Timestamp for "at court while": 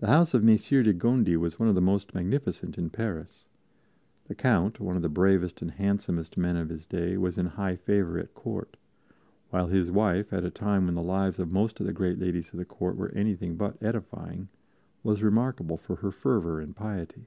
8.18-9.68